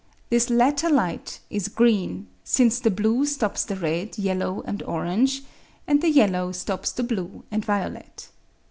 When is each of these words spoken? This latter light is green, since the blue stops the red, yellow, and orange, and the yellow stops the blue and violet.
This 0.31 0.49
latter 0.49 0.89
light 0.89 1.39
is 1.51 1.67
green, 1.67 2.25
since 2.43 2.79
the 2.79 2.89
blue 2.89 3.23
stops 3.27 3.63
the 3.65 3.75
red, 3.75 4.17
yellow, 4.17 4.63
and 4.65 4.81
orange, 4.81 5.43
and 5.85 6.01
the 6.01 6.09
yellow 6.09 6.51
stops 6.53 6.91
the 6.91 7.03
blue 7.03 7.43
and 7.51 7.63
violet. 7.63 8.29